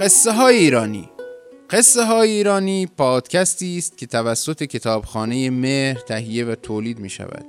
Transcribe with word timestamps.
قصه 0.00 0.32
های 0.32 0.56
ایرانی. 0.56 1.08
قصه 1.70 2.04
های 2.04 2.30
ایرانی 2.30 2.86
پادکستی 2.86 3.78
است 3.78 3.98
که 3.98 4.06
توسط 4.06 4.62
کتابخانه 4.62 5.50
مهر 5.50 6.00
تهیه 6.00 6.44
و 6.44 6.54
تولید 6.54 6.98
می 6.98 7.10
شود 7.10 7.44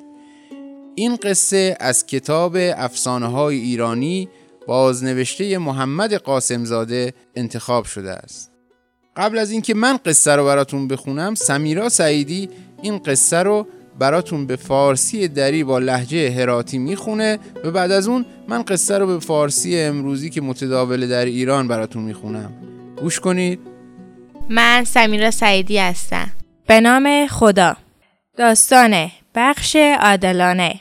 این 0.95 1.15
قصه 1.15 1.77
از 1.79 2.05
کتاب 2.05 2.57
افسانه 2.57 3.27
های 3.27 3.57
ایرانی 3.57 4.29
بازنوشته 4.67 5.57
محمد 5.57 6.13
قاسمزاده 6.13 7.13
انتخاب 7.35 7.85
شده 7.85 8.11
است. 8.11 8.51
قبل 9.17 9.37
از 9.37 9.51
اینکه 9.51 9.73
من 9.73 9.97
قصه 10.05 10.35
رو 10.35 10.45
براتون 10.45 10.87
بخونم 10.87 11.35
سمیرا 11.35 11.89
سعیدی 11.89 12.49
این 12.81 12.97
قصه 12.97 13.37
رو 13.37 13.67
براتون 13.99 14.47
به 14.47 14.55
فارسی 14.55 15.27
دری 15.27 15.63
با 15.63 15.79
لحجه 15.79 16.31
هراتی 16.31 16.77
می‌خونه 16.77 17.39
و 17.63 17.71
بعد 17.71 17.91
از 17.91 18.07
اون 18.07 18.25
من 18.47 18.61
قصه 18.61 18.97
رو 18.97 19.07
به 19.07 19.19
فارسی 19.19 19.79
امروزی 19.79 20.29
که 20.29 20.41
متداول 20.41 21.07
در 21.07 21.25
ایران 21.25 21.67
براتون 21.67 22.03
می‌خونم. 22.03 22.53
گوش 23.01 23.19
کنید. 23.19 23.59
من 24.49 24.83
سمیرا 24.83 25.31
سعیدی 25.31 25.77
هستم. 25.77 26.29
به 26.67 26.81
نام 26.81 27.27
خدا. 27.27 27.75
داستان 28.37 29.11
بخش 29.35 29.75
عادلانه. 29.75 30.79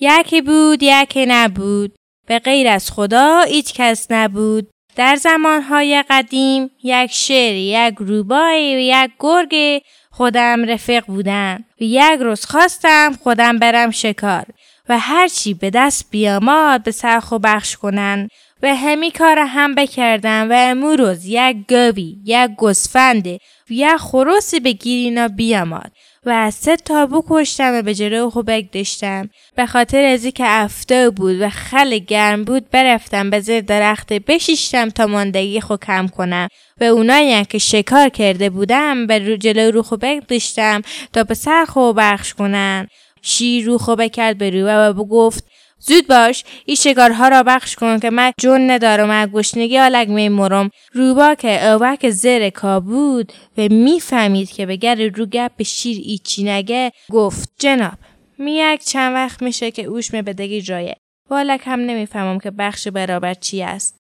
یکی 0.00 0.40
بود 0.40 0.82
یکی 0.82 1.26
نبود. 1.26 1.92
به 2.26 2.38
غیر 2.38 2.68
از 2.68 2.90
خدا 2.90 3.40
هیچ 3.40 3.74
کس 3.74 4.06
نبود. 4.10 4.70
در 5.00 5.16
زمانهای 5.16 6.04
قدیم 6.10 6.70
یک 6.82 7.12
شعر 7.12 7.54
یک 7.54 7.94
روبای 7.98 8.76
و 8.76 8.78
یک 8.78 9.10
گرگ 9.18 9.82
خودم 10.10 10.64
رفیق 10.64 11.04
بودم. 11.06 11.64
و 11.80 11.84
یک 11.84 12.20
روز 12.20 12.44
خواستم 12.44 13.12
خودم 13.22 13.58
برم 13.58 13.90
شکار 13.90 14.44
و 14.88 14.98
هرچی 14.98 15.54
به 15.54 15.70
دست 15.70 16.06
بیاماد 16.10 16.82
به 16.82 16.90
سرخ 16.90 17.32
و 17.32 17.38
بخش 17.38 17.76
کنن 17.76 18.28
و 18.62 18.74
همی 18.74 19.10
کار 19.10 19.38
هم 19.38 19.74
بکردم 19.74 20.50
و 20.50 20.54
امروز 20.56 21.26
یک 21.26 21.56
گوی 21.68 22.16
یک 22.24 22.50
گسفند 22.58 23.26
و 23.26 23.38
یک 23.70 23.96
خروسی 23.96 24.60
به 24.60 24.72
گیرینا 24.72 25.28
بیاماد. 25.28 25.92
و 26.26 26.30
از 26.30 26.54
سه 26.54 26.76
تابو 26.76 27.24
کشتم 27.28 27.74
و 27.74 27.82
به 27.82 27.94
جلو 27.94 28.30
خوبک 28.30 28.72
داشتم. 28.72 29.30
به 29.56 29.66
خاطر 29.66 30.04
ازی 30.04 30.32
که 30.32 30.44
افته 30.46 31.10
بود 31.10 31.40
و 31.40 31.48
خل 31.48 31.98
گرم 31.98 32.44
بود 32.44 32.70
برفتم 32.70 33.30
به 33.30 33.40
زیر 33.40 33.60
درخت 33.60 34.12
بشیشتم 34.12 34.88
تا 34.88 35.06
ماندگی 35.06 35.60
خو 35.60 35.76
کم 35.76 36.08
کنم. 36.08 36.48
و 36.80 36.84
اونایی 36.84 37.44
که 37.44 37.58
شکار 37.58 38.08
کرده 38.08 38.50
بودم 38.50 39.06
به 39.06 39.38
جلو 39.38 39.70
رو 39.70 39.82
خوبک 39.82 40.22
داشتم 40.28 40.82
تا 41.12 41.24
به 41.24 41.34
سر 41.34 41.64
خو 41.64 41.92
بخش 41.92 42.34
کنن. 42.34 42.86
شیر 43.22 43.66
رو 43.66 43.78
خوبه 43.78 44.08
کرد 44.08 44.38
به 44.38 44.50
رو 44.50 44.66
و 44.68 45.04
گفت 45.04 45.49
زود 45.80 46.06
باش 46.06 46.44
این 46.64 46.76
شکارها 46.76 47.28
را 47.28 47.42
بخش 47.42 47.76
کن 47.76 47.98
که 47.98 48.10
من 48.10 48.32
جون 48.40 48.70
ندارم 48.70 49.10
از 49.10 49.28
گشنگی 49.28 49.78
آلک 49.78 50.08
میمرم 50.08 50.70
روبا 50.92 51.34
که 51.34 51.66
اوک 51.66 52.10
زیر 52.10 52.50
کا 52.50 52.80
بود 52.80 53.32
و 53.58 53.68
می‌فهمید 53.70 54.50
که 54.50 54.66
به 54.66 54.76
گر 54.76 55.08
رو 55.08 55.26
گپ 55.26 55.62
شیر 55.62 56.00
ایچی 56.04 56.44
نگه 56.44 56.92
گفت 57.10 57.52
جناب 57.58 57.98
می 58.38 58.52
یک 58.52 58.84
چند 58.84 59.14
وقت 59.14 59.42
میشه 59.42 59.70
که 59.70 59.84
اوش 59.84 60.14
می 60.14 60.22
بدگی 60.22 60.62
جایه. 60.62 60.96
والک 61.30 61.60
هم 61.64 61.80
نمی‌فهمم 61.80 62.38
که 62.38 62.50
بخش 62.50 62.88
برابر 62.88 63.34
چی 63.34 63.62
است. 63.62 63.96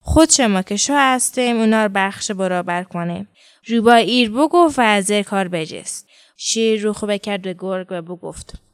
خود 0.00 0.30
شما 0.30 0.62
که 0.62 0.76
شو 0.76 0.94
هستیم 0.96 1.56
اونا 1.56 1.82
رو 1.82 1.90
بخش 1.94 2.30
برابر 2.30 2.82
کنیم. 2.82 3.28
روبا 3.68 3.94
ایر 3.94 4.30
بگفت 4.30 4.78
و 4.78 4.82
از 4.82 5.12
کار 5.12 5.48
بجست. 5.48 6.06
شیر 6.36 6.82
رو 6.82 6.92
خوبه 6.92 7.18
کرد 7.18 7.42
به 7.42 7.56
گرگ 7.58 7.86
و 7.90 8.02
بگفت 8.02 8.65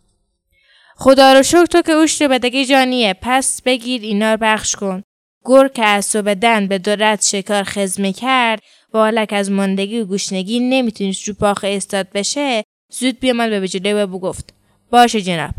خدا 0.96 1.32
رو 1.32 1.42
شکر 1.42 1.64
تو 1.64 1.82
که 1.82 1.92
اوش 1.92 2.22
رو 2.22 2.28
بدگی 2.28 2.64
جانیه. 2.64 3.14
پس 3.22 3.62
بگیر 3.62 4.02
اینا 4.02 4.32
رو 4.32 4.38
بخش 4.40 4.76
کن. 4.76 5.02
گر 5.46 5.68
که 5.68 5.84
از 5.84 6.04
صبح 6.04 6.34
به 6.60 6.78
دورت 6.78 7.24
شکار 7.24 7.62
خزمه 7.62 8.12
کرد. 8.12 8.60
و 8.94 8.98
حالک 8.98 9.32
از 9.32 9.50
ماندگی 9.50 10.00
و 10.00 10.04
گوشنگی 10.04 10.60
نمی‌تونست 10.60 11.28
رو 11.28 11.34
پاخه 11.34 11.68
استاد 11.68 12.06
بشه. 12.14 12.64
زود 12.92 13.20
بیامد 13.20 13.50
به 13.50 13.60
بجله 13.60 13.94
و 13.94 14.06
بگفت 14.06 14.54
باشه 14.90 15.20
جناب. 15.20 15.54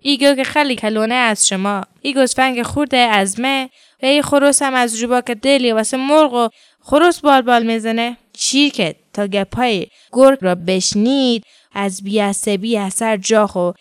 ایگو 0.00 0.34
که 0.34 0.44
خیلی 0.44 0.76
کلونه 0.76 1.14
از 1.14 1.48
شما. 1.48 1.84
ای 2.02 2.14
گسفنگ 2.14 2.62
خورده 2.62 2.96
از 2.96 3.40
مه. 3.40 3.70
و 4.02 4.06
ای 4.06 4.22
خروس 4.22 4.62
هم 4.62 4.74
از 4.74 5.02
روبا 5.02 5.20
که 5.20 5.34
دلی 5.34 5.72
واسه 5.72 5.96
مرغ 5.96 6.32
و 6.32 6.48
خروس 6.80 7.20
بال 7.20 7.42
بال 7.42 7.66
می‌زنه. 7.66 8.16
شیر 8.36 8.72
که 8.72 8.94
تا 9.12 9.26
گپای 9.26 9.86
گرگ 10.12 10.38
را 10.40 10.54
بشنید. 10.54 11.44
از 11.74 12.02
بیعصبی 12.02 12.78
اثر 12.78 13.16
جاخ 13.16 13.56
و 13.56 13.72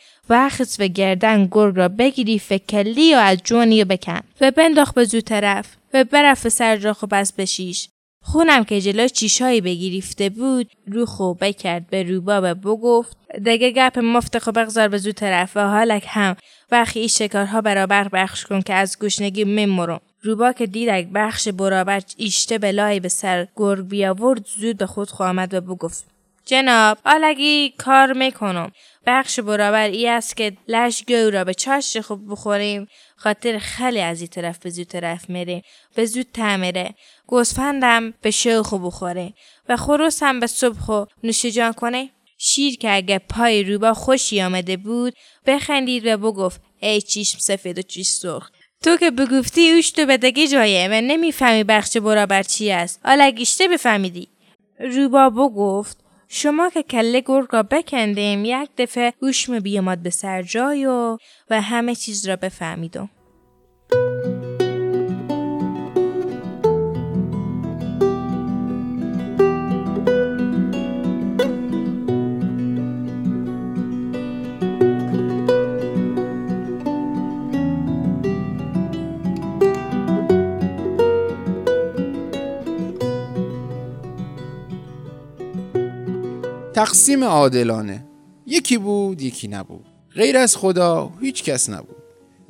و 0.79 0.87
گردن 0.87 1.47
گرگ 1.51 1.77
را 1.77 1.87
بگیری 1.87 2.39
فکلی 2.39 3.15
و 3.15 3.17
از 3.17 3.37
جونی 3.43 3.83
بکن. 3.83 4.19
و 4.41 4.51
بنداخ 4.51 4.93
به 4.93 5.03
زود 5.03 5.23
طرف 5.23 5.65
و 5.93 6.03
برف 6.03 6.47
سر 6.47 6.77
جاخ 6.77 7.03
و 7.03 7.07
بس 7.07 7.33
بشیش 7.33 7.89
خونم 8.23 8.63
که 8.63 8.81
جلو 8.81 9.07
چیشایی 9.07 9.61
بگیریفته 9.61 10.29
بود 10.29 10.71
رو 10.87 11.05
خوبه 11.05 11.53
کرد 11.53 11.87
به 11.87 12.03
روبا 12.03 12.41
و 12.43 12.55
بگفت 12.55 13.17
دگه 13.45 13.71
گپ 13.71 13.99
مفت 13.99 14.39
خو 14.39 14.51
بگذار 14.51 14.87
به 14.87 14.97
زود 14.97 15.15
طرف 15.15 15.57
و 15.57 15.59
حالک 15.59 16.05
هم. 16.07 16.35
وقتی 16.71 16.99
این 16.99 17.07
شکارها 17.07 17.61
برابر 17.61 18.07
بخش 18.07 18.45
کن 18.45 18.61
که 18.61 18.73
از 18.73 18.99
گوشنگی 18.99 19.43
میمرم 19.43 19.99
روبا 20.21 20.51
که 20.51 20.65
دیدک 20.65 21.07
بخش 21.13 21.47
برابر 21.47 22.01
ایشته 22.17 22.57
بلایی 22.57 22.99
به 22.99 23.09
سر 23.09 23.47
گرگ 23.55 23.87
بیاورد 23.87 24.45
زود 24.59 24.77
به 24.77 24.85
خود 24.85 25.09
خو 25.09 25.23
آمد 25.23 25.53
و 25.53 25.61
بگفت 25.61 26.05
جناب 26.45 26.97
آلگی 27.05 27.73
کار 27.77 28.13
می‌کنم. 28.13 28.71
بخش 29.05 29.39
برابر 29.39 29.87
ای 29.87 30.07
است 30.07 30.37
که 30.37 30.57
لش 30.67 31.03
گو 31.07 31.29
را 31.29 31.43
به 31.43 31.53
چاش 31.53 31.97
خوب 31.97 32.31
بخوریم. 32.31 32.87
خاطر 33.15 33.57
خیلی 33.57 34.01
از 34.01 34.21
این 34.21 34.27
طرف 34.27 34.59
به 34.59 34.69
زود 34.69 34.87
طرف 34.87 35.29
میره 35.29 35.61
به 35.95 36.05
زود 36.05 36.27
تعمیره 36.33 36.95
گوسفندم 37.27 38.13
به 38.21 38.31
شو 38.31 38.63
خوب 38.63 38.85
بخوره. 38.85 39.33
و 39.69 39.77
خروس 39.77 40.23
هم 40.23 40.39
به 40.39 40.47
صبح 40.47 40.85
و 40.91 41.05
نوشجان 41.23 41.73
کنه. 41.73 42.09
شیر 42.37 42.77
که 42.77 42.95
اگه 42.95 43.19
پای 43.19 43.63
روبا 43.63 43.93
خوشی 43.93 44.41
آمده 44.41 44.77
بود 44.77 45.13
بخندید 45.45 46.05
و 46.05 46.17
بگفت 46.17 46.61
ای 46.79 47.01
چیشم 47.01 47.39
سفید 47.39 47.79
و 47.79 47.81
چیش 47.81 48.07
سرخ. 48.07 48.49
تو 48.83 48.97
که 48.97 49.11
بگفتی 49.11 49.71
اوش 49.71 49.91
تو 49.91 50.05
بدگی 50.05 50.47
جایه 50.47 50.87
و 50.87 50.91
نمی‌فهمی 50.91 51.63
بخش 51.63 51.97
برابر 51.97 52.43
چی 52.43 52.71
است. 52.71 52.99
حالا 53.05 53.29
گیشته 53.29 53.67
بفهمیدی. 53.67 54.27
روبا 54.79 55.29
بگفت 55.29 56.00
شما 56.33 56.69
که 56.69 56.83
کله 56.83 57.23
گرگ 57.25 57.47
را 57.51 57.63
بکندیم 57.63 58.45
یک 58.45 58.69
دفعه 58.77 59.13
گوشم 59.19 59.59
بیامد 59.59 60.03
به 60.03 60.09
سر 60.09 60.41
جای 60.41 60.85
و, 60.85 61.17
و 61.49 61.61
همه 61.61 61.95
چیز 61.95 62.27
را 62.27 62.35
بفهمیدم. 62.35 63.09
تقسیم 86.73 87.23
عادلانه. 87.23 88.05
یکی 88.45 88.77
بود 88.77 89.21
یکی 89.21 89.47
نبود. 89.47 89.85
غیر 90.15 90.37
از 90.37 90.55
خدا 90.55 91.11
هیچ 91.21 91.43
کس 91.43 91.69
نبود. 91.69 91.95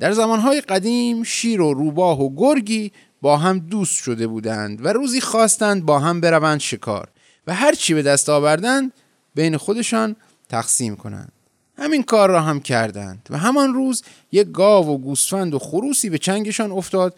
در 0.00 0.12
زمانهای 0.12 0.60
قدیم 0.60 1.22
شیر 1.22 1.60
و 1.60 1.74
روباه 1.74 2.20
و 2.20 2.34
گرگی 2.36 2.92
با 3.22 3.36
هم 3.36 3.58
دوست 3.58 4.02
شده 4.02 4.26
بودند 4.26 4.84
و 4.84 4.88
روزی 4.88 5.20
خواستند 5.20 5.86
با 5.86 5.98
هم 5.98 6.20
بروند 6.20 6.60
شکار 6.60 7.08
و 7.46 7.54
هر 7.54 7.72
چی 7.72 7.94
به 7.94 8.02
دست 8.02 8.28
آوردند 8.28 8.92
بین 9.34 9.56
خودشان 9.56 10.16
تقسیم 10.48 10.96
کنند. 10.96 11.32
همین 11.78 12.02
کار 12.02 12.30
را 12.30 12.40
هم 12.40 12.60
کردند 12.60 13.28
و 13.30 13.38
همان 13.38 13.74
روز 13.74 14.02
یک 14.32 14.48
گاو 14.48 14.88
و 14.88 14.98
گوسفند 14.98 15.54
و 15.54 15.58
خروسی 15.58 16.10
به 16.10 16.18
چنگشان 16.18 16.72
افتاد 16.72 17.16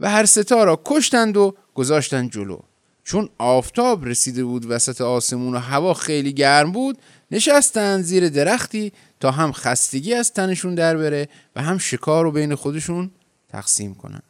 و 0.00 0.10
هر 0.10 0.24
ستا 0.24 0.64
را 0.64 0.82
کشتند 0.84 1.36
و 1.36 1.54
گذاشتند 1.74 2.30
جلو. 2.30 2.58
چون 3.04 3.28
آفتاب 3.38 4.04
رسیده 4.04 4.44
بود 4.44 4.70
وسط 4.70 5.00
آسمون 5.00 5.54
و 5.54 5.58
هوا 5.58 5.94
خیلی 5.94 6.32
گرم 6.32 6.72
بود 6.72 6.98
نشستن 7.30 8.02
زیر 8.02 8.28
درختی 8.28 8.92
تا 9.20 9.30
هم 9.30 9.52
خستگی 9.52 10.14
از 10.14 10.32
تنشون 10.32 10.74
در 10.74 10.96
بره 10.96 11.28
و 11.56 11.62
هم 11.62 11.78
شکار 11.78 12.24
رو 12.24 12.32
بین 12.32 12.54
خودشون 12.54 13.10
تقسیم 13.48 13.94
کنن. 13.94 14.22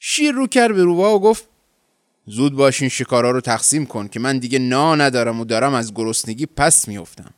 شیر 0.00 0.32
رو 0.32 0.46
کرد 0.46 0.74
به 0.74 0.84
روبا 0.84 1.16
و 1.16 1.20
گفت 1.20 1.48
زود 2.26 2.54
باشین 2.54 2.88
شکارا 2.88 3.30
رو 3.30 3.40
تقسیم 3.40 3.86
کن 3.86 4.08
که 4.08 4.20
من 4.20 4.38
دیگه 4.38 4.58
نا 4.58 4.94
ندارم 4.94 5.40
و 5.40 5.44
دارم 5.44 5.74
از 5.74 5.94
گرسنگی 5.94 6.46
پس 6.46 6.88
میافتم. 6.88 7.34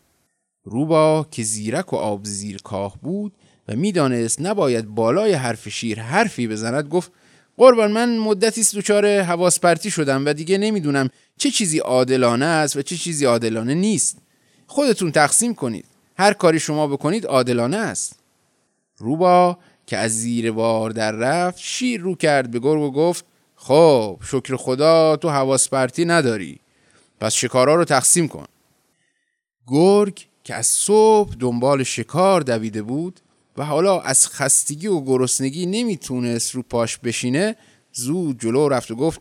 روبا 0.64 1.26
که 1.30 1.42
زیرک 1.42 1.92
و 1.92 1.96
آب 1.96 2.24
زیر 2.24 2.62
کاه 2.62 2.98
بود 3.02 3.32
و 3.68 3.76
می‌دانست 3.76 4.40
نباید 4.40 4.86
بالای 4.86 5.32
حرف 5.32 5.68
شیر 5.68 6.00
حرفی 6.00 6.48
بزند 6.48 6.88
گفت 6.88 7.12
قربان 7.56 7.92
من 7.92 8.18
مدتی 8.18 8.60
است 8.60 8.76
دچار 8.76 9.20
حواس 9.20 9.60
پرتی 9.60 9.90
شدم 9.90 10.26
و 10.26 10.32
دیگه 10.32 10.58
نمی‌دونم 10.58 11.08
چه 11.38 11.50
چیزی 11.50 11.78
عادلانه 11.78 12.44
است 12.44 12.76
و 12.76 12.82
چه 12.82 12.96
چیزی 12.96 13.24
عادلانه 13.24 13.74
نیست. 13.74 14.18
خودتون 14.66 15.12
تقسیم 15.12 15.54
کنید. 15.54 15.84
هر 16.18 16.32
کاری 16.32 16.60
شما 16.60 16.86
بکنید 16.86 17.26
عادلانه 17.26 17.76
است. 17.76 18.18
روبا 18.98 19.58
که 19.86 19.96
از 19.96 20.20
زیر 20.20 20.52
بار 20.52 20.90
در 20.90 21.12
رفت 21.12 21.58
شیر 21.58 22.00
رو 22.00 22.14
کرد 22.14 22.50
به 22.50 22.58
گرگ 22.58 22.80
و 22.80 22.90
گفت 22.90 23.24
خب 23.56 24.20
شکر 24.22 24.56
خدا 24.56 25.16
تو 25.16 25.28
حواس 25.28 25.68
پرتی 25.68 26.04
نداری. 26.04 26.60
پس 27.20 27.34
شکارا 27.34 27.74
رو 27.74 27.84
تقسیم 27.84 28.28
کن. 28.28 28.46
گرگ 29.66 30.26
که 30.44 30.54
از 30.54 30.66
صبح 30.66 31.34
دنبال 31.40 31.82
شکار 31.82 32.40
دویده 32.40 32.82
بود 32.82 33.20
و 33.56 33.64
حالا 33.64 34.00
از 34.00 34.28
خستگی 34.28 34.86
و 34.86 35.00
گرسنگی 35.00 35.66
نمی‌تونست 35.66 36.54
رو 36.54 36.62
پاش 36.62 36.98
بشینه 36.98 37.56
زود 37.92 38.40
جلو 38.40 38.68
رفت 38.68 38.90
و 38.90 38.96
گفت 38.96 39.20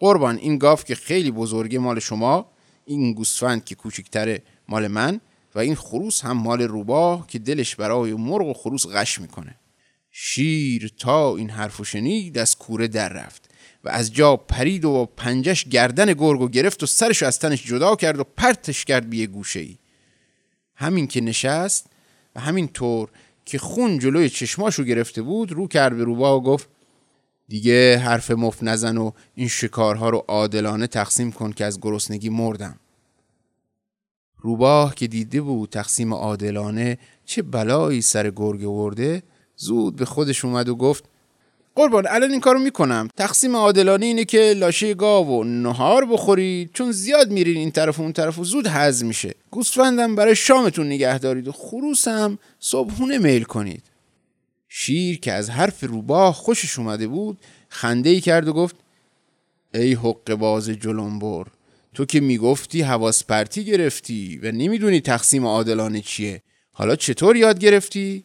قربان 0.00 0.36
این 0.36 0.58
گاف 0.58 0.84
که 0.84 0.94
خیلی 0.94 1.30
بزرگه 1.30 1.78
مال 1.78 2.00
شما 2.00 2.50
این 2.84 3.12
گوسفند 3.12 3.64
که 3.64 3.74
کوچکتره 3.74 4.42
مال 4.68 4.88
من 4.88 5.20
و 5.54 5.58
این 5.58 5.74
خروس 5.74 6.24
هم 6.24 6.36
مال 6.36 6.62
روباه 6.62 7.26
که 7.26 7.38
دلش 7.38 7.76
برای 7.76 8.14
مرغ 8.14 8.46
و 8.46 8.52
خروس 8.52 8.86
غش 8.86 9.20
می‌کنه. 9.20 9.54
شیر 10.10 10.92
تا 10.98 11.36
این 11.36 11.50
حرفو 11.50 11.84
شنید 11.84 12.38
از 12.38 12.58
کوره 12.58 12.88
در 12.88 13.08
رفت 13.08 13.50
و 13.84 13.88
از 13.88 14.14
جا 14.14 14.36
پرید 14.36 14.84
و 14.84 15.08
پنجش 15.16 15.64
گردن 15.64 16.12
گرگو 16.12 16.48
گرفت 16.48 16.82
و 16.82 16.86
سرش 16.86 17.22
از 17.22 17.38
تنش 17.38 17.66
جدا 17.66 17.96
کرد 17.96 18.18
و 18.18 18.24
پرتش 18.24 18.84
کرد 18.84 19.10
به 19.10 19.26
گوشه 19.26 19.60
ای 19.60 19.78
همین 20.74 21.06
که 21.06 21.20
نشست 21.20 21.86
و 22.36 22.40
همین 22.40 22.68
طور 22.68 23.08
که 23.48 23.58
خون 23.58 23.98
جلوی 23.98 24.30
چشماشو 24.30 24.84
گرفته 24.84 25.22
بود 25.22 25.52
رو 25.52 25.68
کرد 25.68 25.96
به 25.96 26.04
روباه 26.04 26.36
و 26.36 26.40
گفت 26.40 26.68
دیگه 27.48 27.98
حرف 27.98 28.30
مف 28.30 28.62
نزن 28.62 28.96
و 28.96 29.10
این 29.34 29.48
شکارها 29.48 30.10
رو 30.10 30.24
عادلانه 30.28 30.86
تقسیم 30.86 31.32
کن 31.32 31.52
که 31.52 31.64
از 31.64 31.80
گرسنگی 31.80 32.28
مردم. 32.28 32.78
روباه 34.38 34.94
که 34.94 35.06
دیده 35.06 35.40
بود 35.40 35.70
تقسیم 35.70 36.14
عادلانه 36.14 36.98
چه 37.24 37.42
بلایی 37.42 38.02
سر 38.02 38.30
گرگ 38.30 38.68
ورده 38.68 39.22
زود 39.56 39.96
به 39.96 40.04
خودش 40.04 40.44
اومد 40.44 40.68
و 40.68 40.76
گفت 40.76 41.04
قربان 41.78 42.06
الان 42.08 42.30
این 42.30 42.40
کارو 42.40 42.58
می‌کنم. 42.58 43.08
تقسیم 43.16 43.56
عادلانه 43.56 44.06
اینه 44.06 44.24
که 44.24 44.54
لاشه 44.56 44.94
گاو 44.94 45.28
و 45.28 45.44
نهار 45.44 46.06
بخورید 46.06 46.70
چون 46.72 46.92
زیاد 46.92 47.30
میرین 47.30 47.56
این 47.56 47.70
طرف 47.70 47.98
و 47.98 48.02
اون 48.02 48.12
طرف 48.12 48.38
و 48.38 48.44
زود 48.44 48.66
هضم 48.66 49.06
میشه. 49.06 49.34
گوسفندم 49.50 50.14
برای 50.14 50.36
شامتون 50.36 50.86
نگه 50.86 51.18
دارید 51.18 51.48
و 51.48 51.52
خروسم 51.52 52.38
صبحونه 52.60 53.18
میل 53.18 53.42
کنید. 53.42 53.82
شیر 54.68 55.20
که 55.20 55.32
از 55.32 55.50
حرف 55.50 55.84
روباه 55.84 56.34
خوشش 56.34 56.78
اومده 56.78 57.06
بود 57.06 57.38
خنده 57.68 58.10
ای 58.10 58.20
کرد 58.20 58.48
و 58.48 58.52
گفت 58.52 58.76
ای 59.74 59.92
حق 59.92 60.34
باز 60.34 60.68
جلنبر 60.68 61.46
تو 61.94 62.04
که 62.04 62.20
می‌گفتی 62.20 62.82
حواس 62.82 63.24
پرتی 63.24 63.64
گرفتی 63.64 64.40
و 64.42 64.52
نمی‌دونی 64.52 65.00
تقسیم 65.00 65.46
عادلانه 65.46 66.00
چیه. 66.00 66.42
حالا 66.72 66.96
چطور 66.96 67.36
یاد 67.36 67.58
گرفتی؟ 67.58 68.24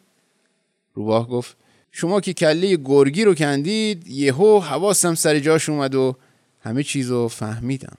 روباه 0.94 1.28
گفت 1.28 1.56
شما 1.96 2.20
که 2.20 2.32
کله 2.32 2.76
گرگی 2.76 3.24
رو 3.24 3.34
کندید 3.34 4.08
یهو 4.08 4.60
حواسم 4.60 5.14
سر 5.14 5.38
جاش 5.38 5.68
اومد 5.68 5.94
و 5.94 6.16
همه 6.60 6.82
چیز 6.82 7.10
رو 7.10 7.28
فهمیدم 7.28 7.96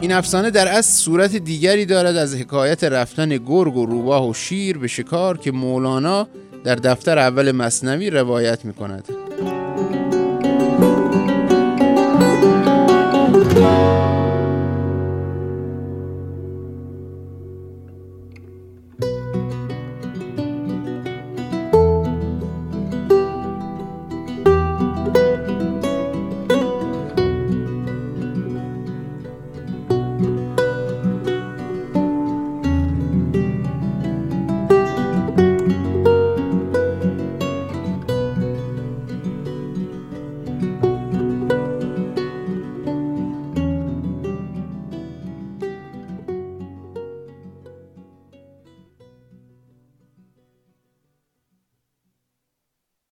این 0.00 0.12
افسانه 0.12 0.50
در 0.50 0.68
اصل 0.68 1.04
صورت 1.04 1.36
دیگری 1.36 1.86
دارد 1.86 2.16
از 2.16 2.34
حکایت 2.34 2.84
رفتن 2.84 3.28
گرگ 3.28 3.76
و 3.76 3.86
روباه 3.86 4.28
و 4.28 4.34
شیر 4.34 4.78
به 4.78 4.88
شکار 4.88 5.38
که 5.38 5.52
مولانا 5.52 6.28
در 6.64 6.74
دفتر 6.74 7.18
اول 7.18 7.52
مصنوی 7.52 8.10
روایت 8.10 8.64
می 8.64 8.72
کند. 8.74 9.04